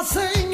[0.00, 0.49] passem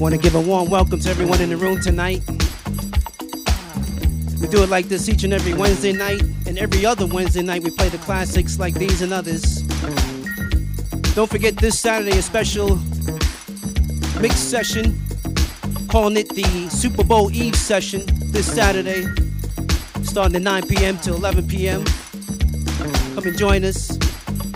[0.00, 2.22] Want to give a warm welcome to everyone in the room tonight.
[4.40, 7.62] We do it like this each and every Wednesday night, and every other Wednesday night
[7.62, 9.60] we play the classics like these and others.
[11.12, 12.76] Don't forget this Saturday a special
[14.22, 14.98] mix session,
[15.90, 18.00] calling it the Super Bowl Eve session
[18.32, 19.04] this Saturday,
[20.02, 20.96] starting at 9 p.m.
[21.00, 21.84] to 11 p.m.
[23.14, 23.98] Come and join us.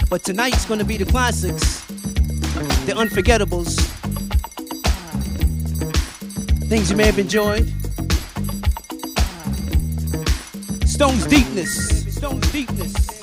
[0.09, 1.83] But tonight's going to be the classics,
[2.87, 3.84] the unforgettables
[6.75, 7.69] things you may have enjoyed.
[10.89, 12.13] Stone's deepness.
[12.17, 13.14] Stone's deepness.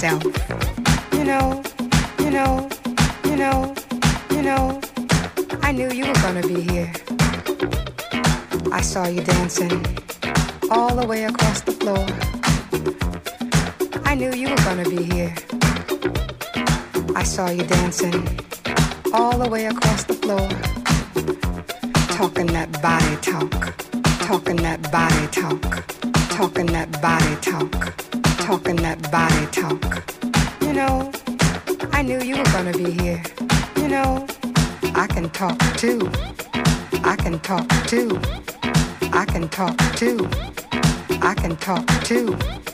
[0.00, 0.06] You
[1.24, 1.62] know,
[2.20, 2.70] you know,
[3.24, 3.74] you know,
[4.30, 4.80] you know,
[5.60, 6.90] I knew you were gonna be here.
[8.72, 9.84] I saw you dancing
[10.70, 12.06] all the way across the floor.
[14.06, 15.34] I knew you were gonna be here.
[17.14, 18.26] I saw you dancing
[41.76, 42.69] talk too.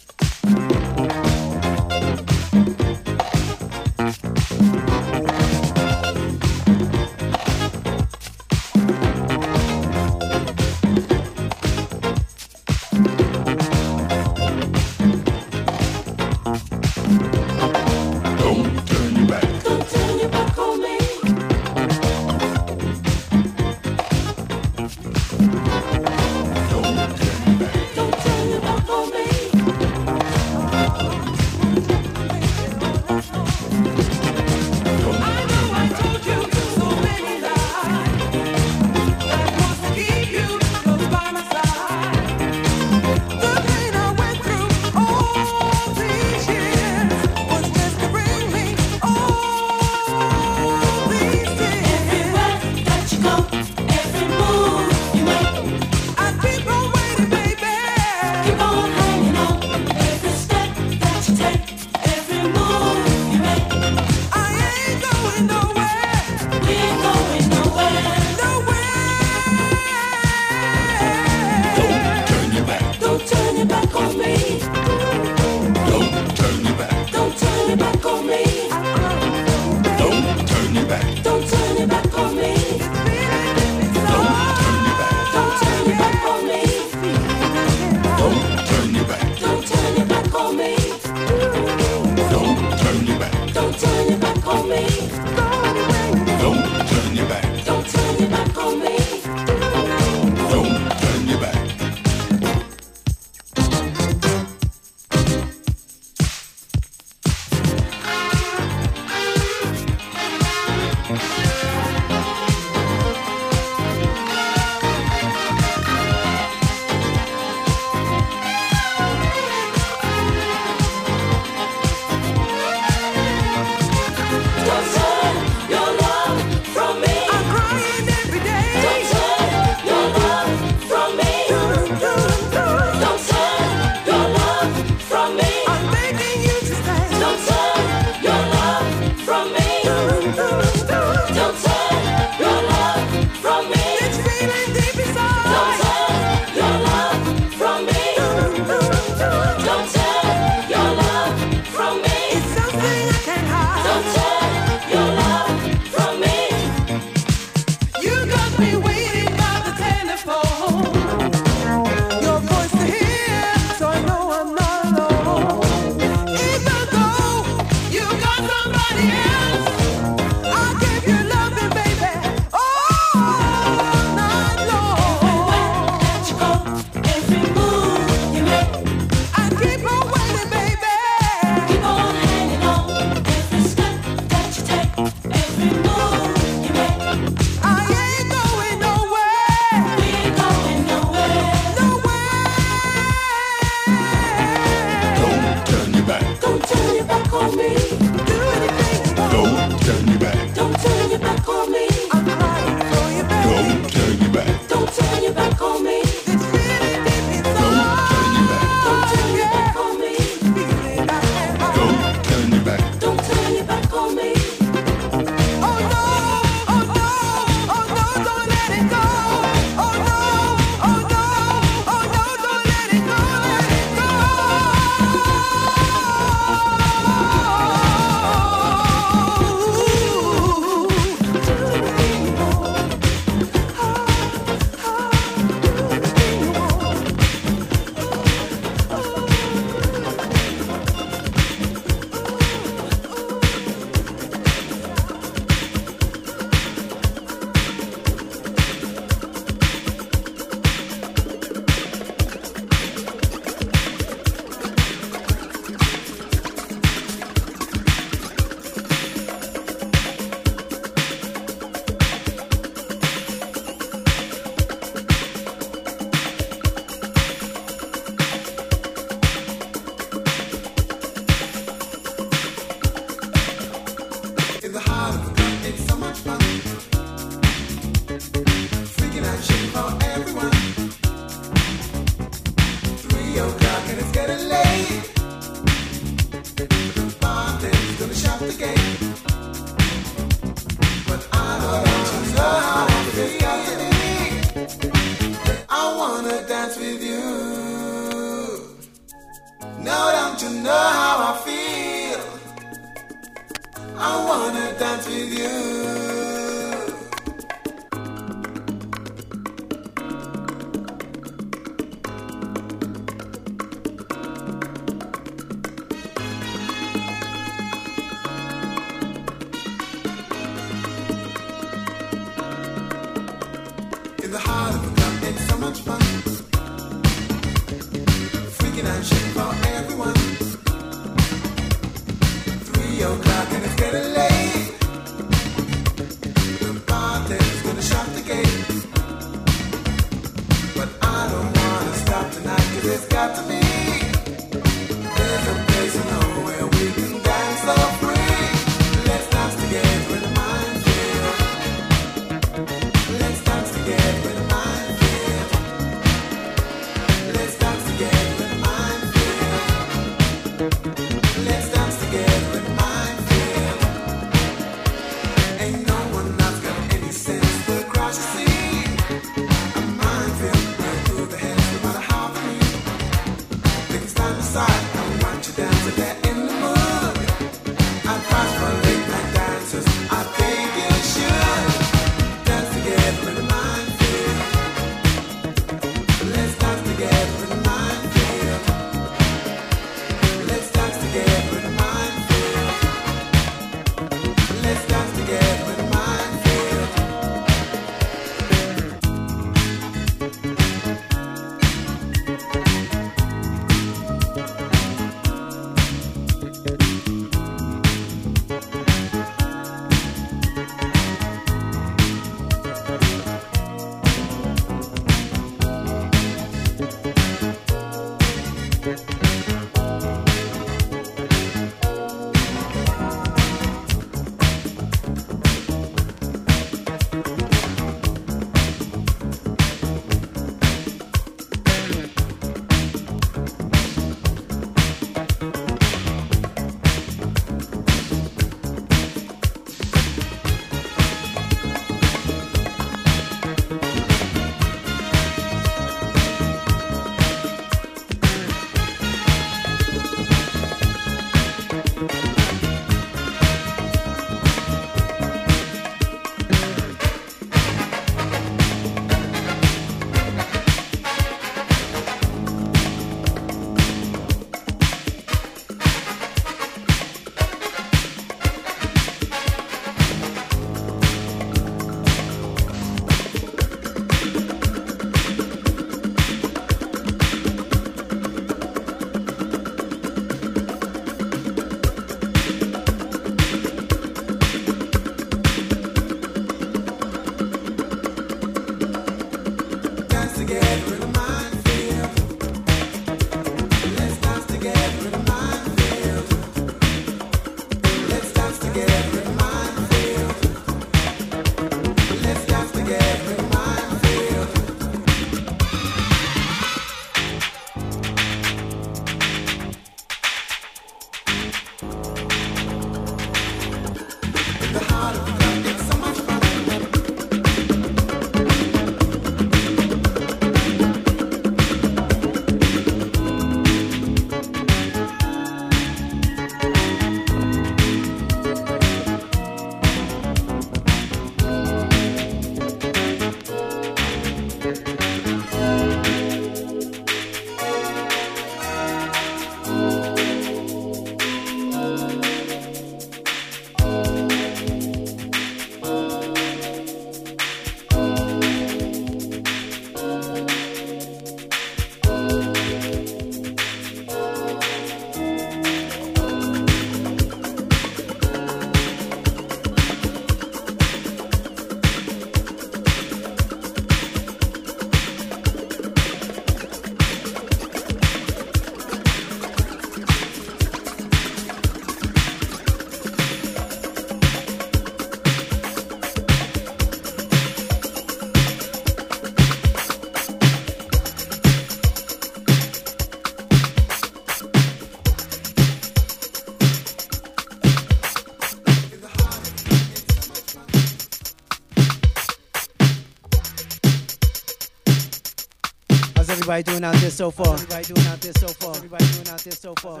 [596.50, 597.54] Everybody doing out there so far?
[597.54, 598.74] Everybody doing out there so far?
[598.74, 600.00] Everybody doing out there so far?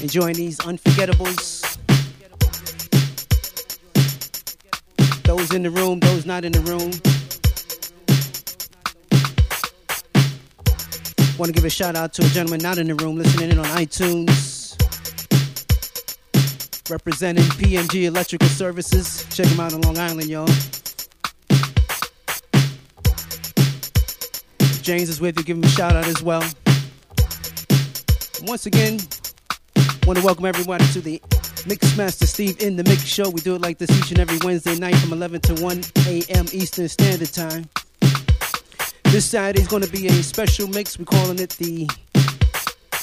[0.00, 1.76] Enjoying these unforgettables.
[5.24, 6.92] Those in the room, those not in the room.
[11.38, 13.58] Want to give a shout out to a gentleman not in the room listening in
[13.58, 14.78] on iTunes.
[16.88, 19.26] Representing PMG Electrical Services.
[19.28, 20.48] Check them out on Long Island, y'all.
[24.90, 25.44] James is with you.
[25.44, 26.42] Give him a shout out as well.
[28.42, 28.98] Once again,
[30.04, 31.20] want to welcome everyone to the
[31.62, 33.30] Mixmaster Steve in the Mix Show.
[33.30, 36.44] We do it like this each and every Wednesday night from 11 to 1 a.m.
[36.52, 37.68] Eastern Standard Time.
[39.04, 40.98] This Saturday is going to be a special mix.
[40.98, 41.88] We're calling it the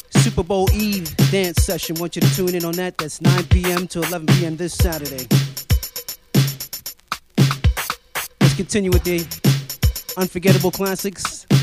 [0.09, 1.95] Super Bowl Eve dance session.
[2.01, 2.97] Want you to tune in on that.
[2.97, 3.88] That's 9 p.m.
[3.88, 4.57] to 11 p.m.
[4.57, 5.25] this Saturday.
[8.41, 9.19] Let's continue with the
[10.17, 11.36] unforgettable classics.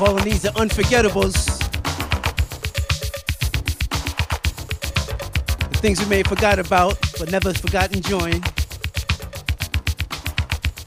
[0.00, 1.34] Calling these the unforgettables.
[5.72, 8.42] The things we may have forgot about, but never forgot enjoying.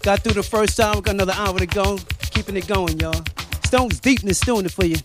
[0.01, 1.99] Got through the first hour, got another hour to go.
[2.31, 3.23] Keeping it going, y'all.
[3.65, 4.97] Stones Deepness doing it for you.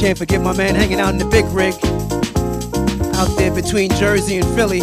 [0.00, 1.74] Can't forget my man hanging out in the big rig.
[3.16, 4.80] Out there between Jersey and Philly.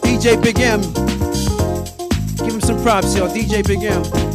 [0.00, 0.80] DJ Big M.
[2.38, 3.28] Give him some props, y'all.
[3.28, 4.27] DJ Big M.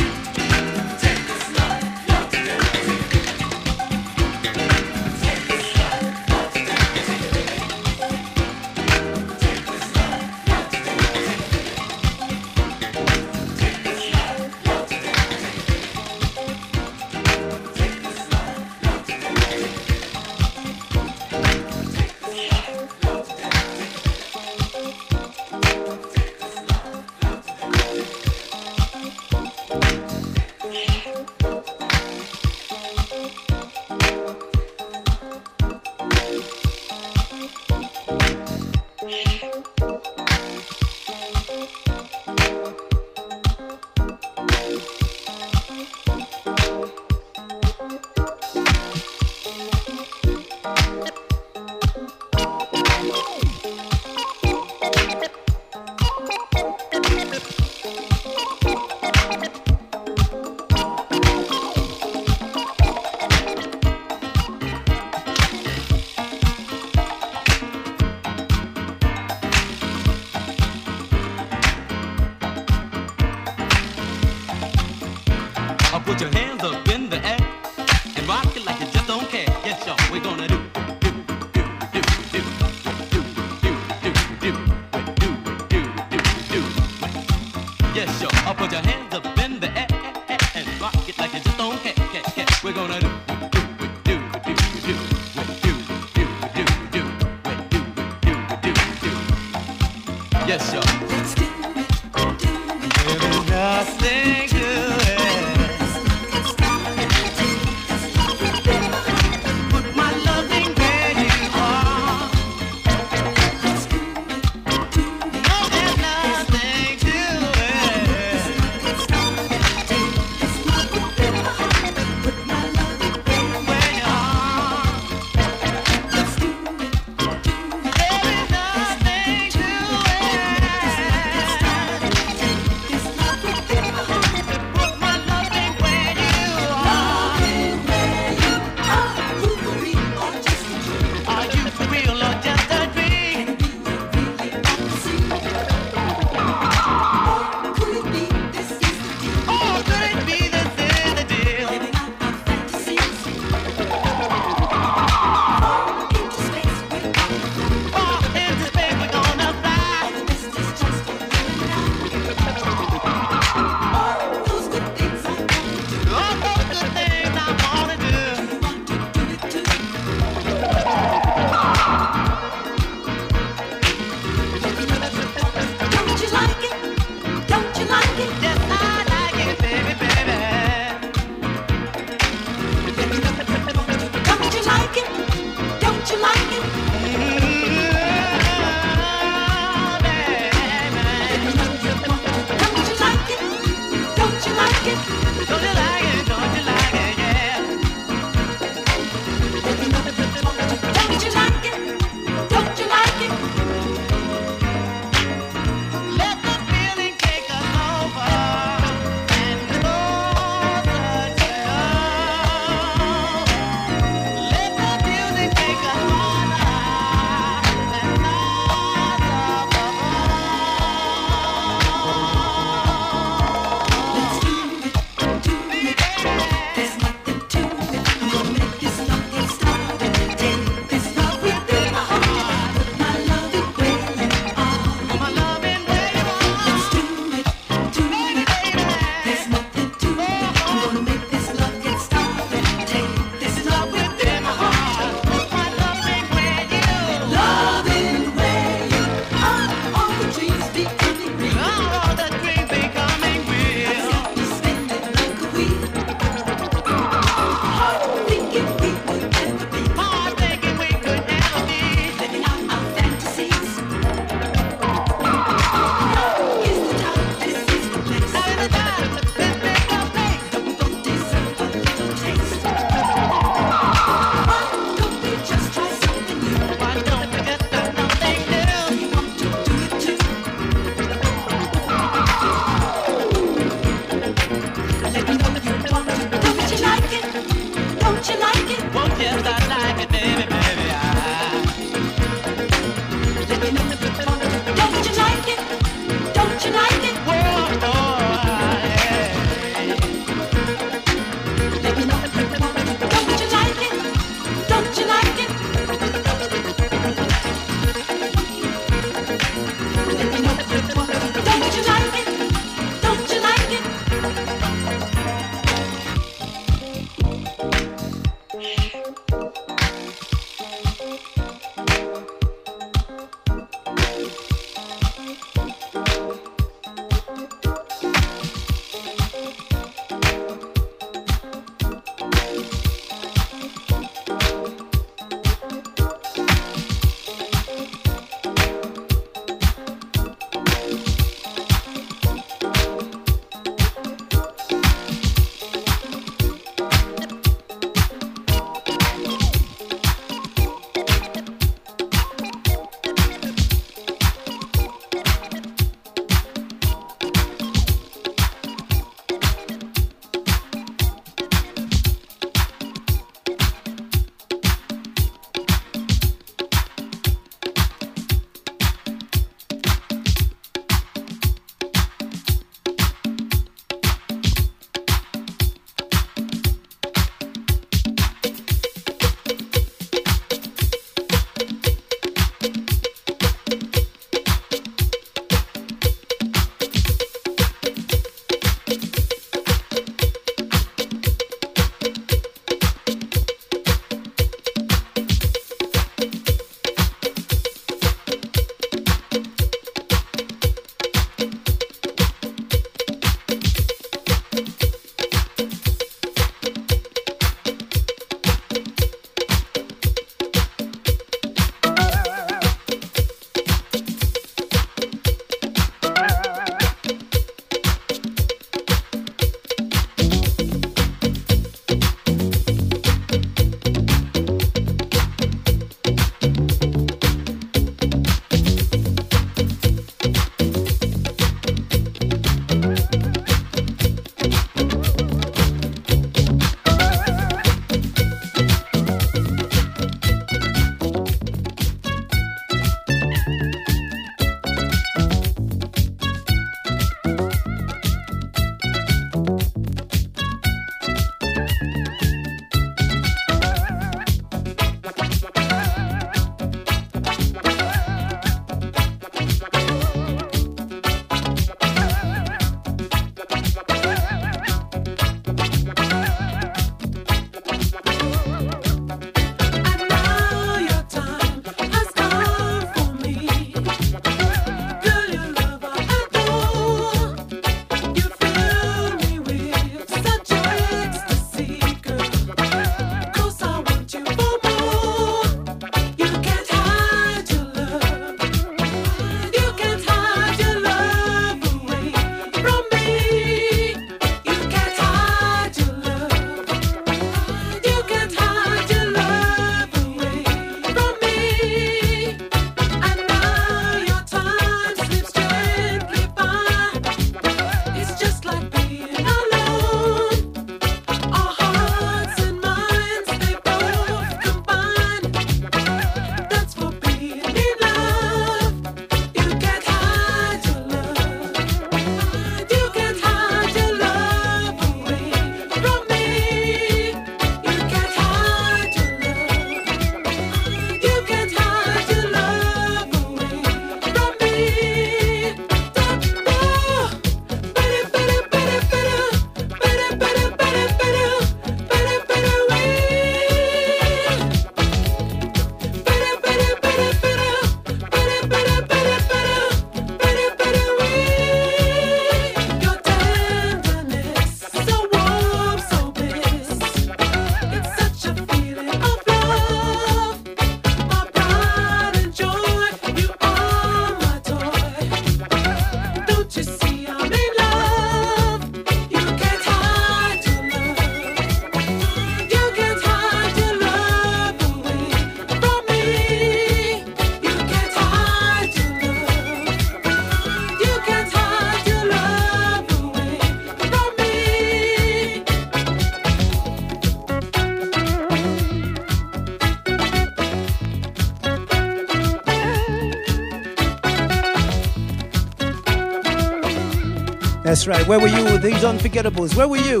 [597.86, 598.04] Right.
[598.08, 598.58] Where were you?
[598.58, 599.54] These unforgettables.
[599.54, 600.00] Where were you?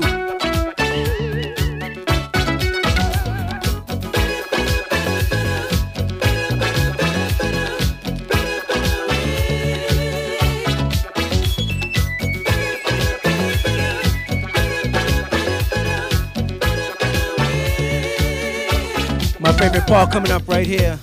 [19.38, 20.98] My favorite part coming up right here.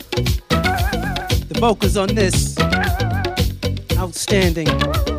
[0.49, 2.57] The vocals on this.
[3.97, 5.12] Outstanding.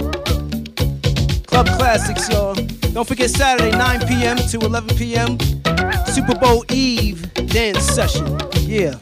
[1.54, 2.54] Club Classics, y'all.
[2.94, 4.36] Don't forget Saturday, 9 p.m.
[4.36, 5.38] to 11 p.m.
[6.04, 8.26] Super Bowl Eve dance session.
[8.62, 8.98] Yeah.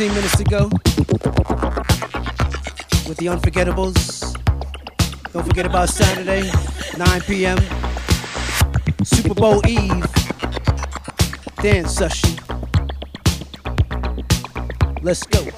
[0.00, 0.64] 15 minutes to go
[3.06, 4.32] with the Unforgettables.
[5.34, 6.50] Don't forget about Saturday,
[6.96, 7.58] 9 p.m.
[9.04, 10.06] Super Bowl Eve
[11.56, 12.30] dance session.
[15.02, 15.49] Let's go.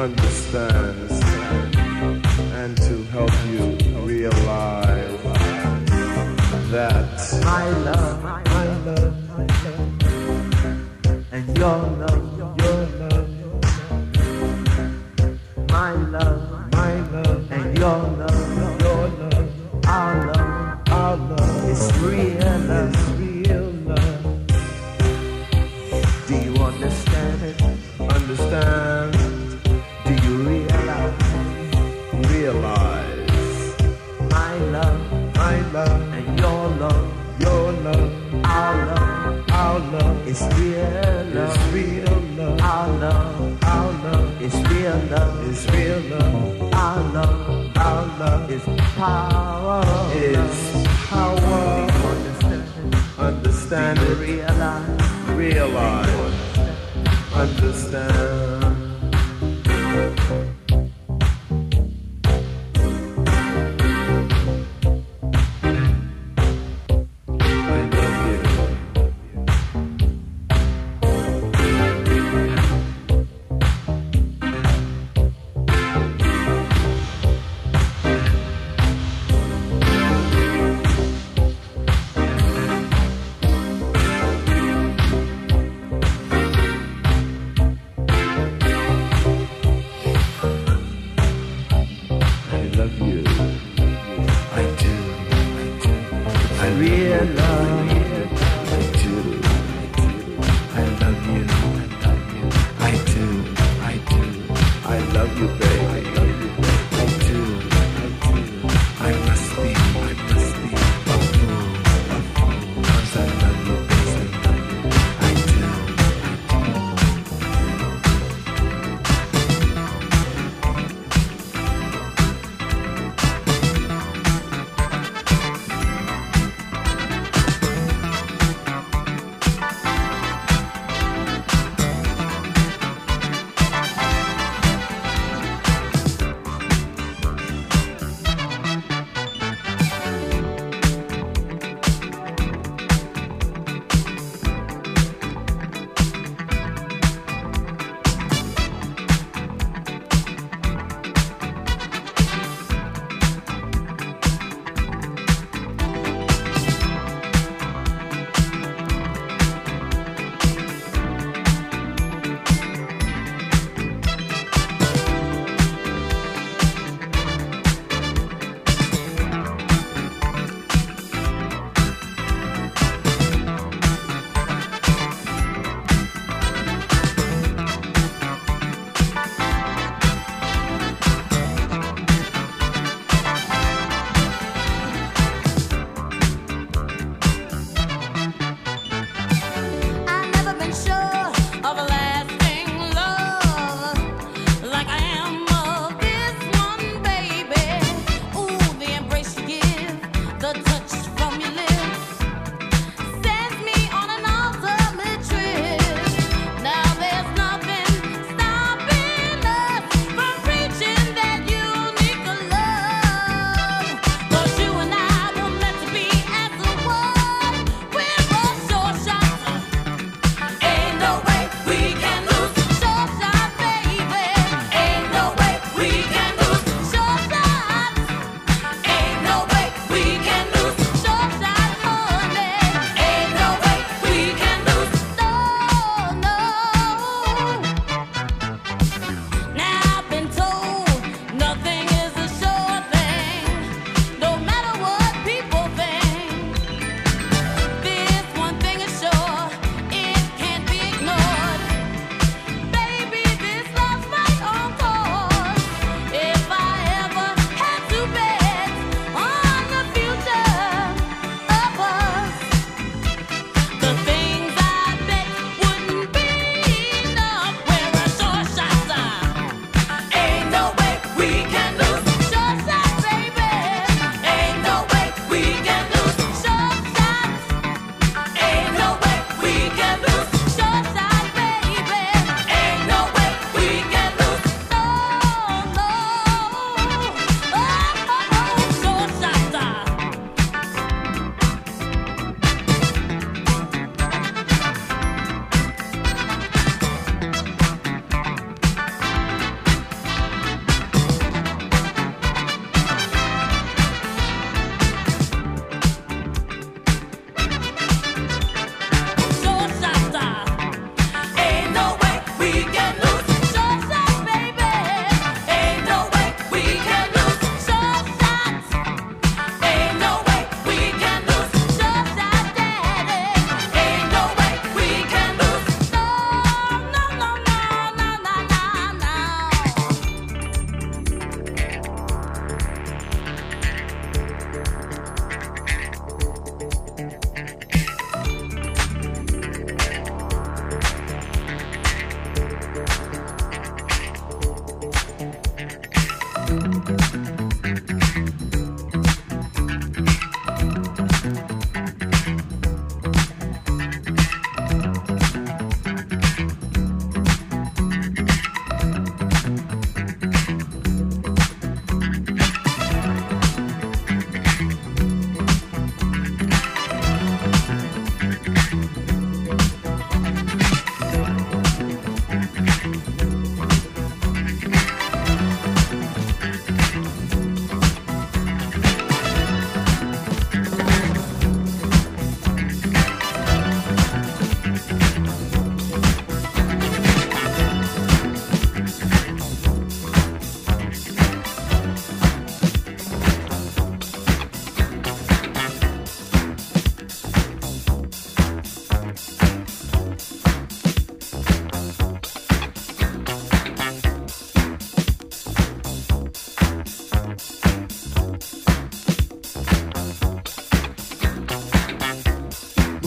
[0.00, 0.69] Understand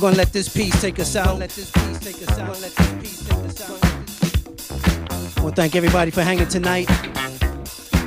[0.04, 1.40] gonna let this piece take us out.
[1.40, 2.60] Let this piece take us out.
[2.60, 5.38] Let this piece take us out.
[5.38, 6.88] I want to thank everybody for hanging tonight.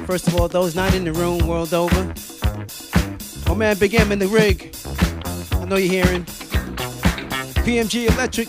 [0.05, 2.13] First of all, those not in the room, world over.
[3.47, 4.77] Oh man, Big M in the rig.
[5.53, 6.25] I know you're hearing.
[7.65, 8.49] PMG Electric,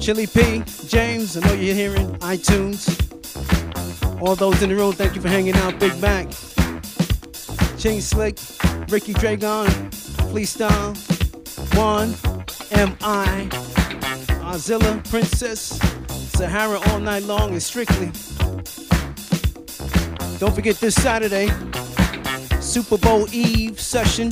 [0.00, 2.08] Chili P, James, I know you're hearing.
[2.20, 2.88] iTunes.
[4.22, 5.78] All those in the room, thank you for hanging out.
[5.78, 6.30] Big Mac,
[7.76, 8.38] Ching Slick,
[8.88, 9.66] Ricky Dragon,
[10.32, 10.96] Freestyle,
[11.76, 12.14] Juan,
[12.70, 13.48] M.I.,
[14.42, 15.78] Ozilla, Princess,
[16.32, 18.06] Sahara all night long, and Strictly.
[20.38, 21.50] Don't forget this Saturday,
[22.60, 24.30] Super Bowl Eve session,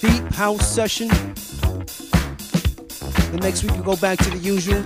[0.00, 1.08] Deep House session.
[3.30, 4.82] The next week we go back to the usual.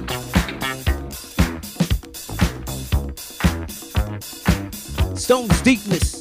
[5.17, 6.18] Stone's deepness.